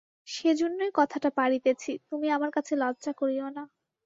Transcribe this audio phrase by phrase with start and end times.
[0.27, 3.63] সেইজন্যই কথাটা পাড়িতেছি, তুমি আমার কাছে লজ্জা করিয়ো না।